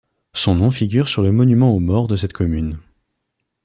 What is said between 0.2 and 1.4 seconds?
Son nom figure sur le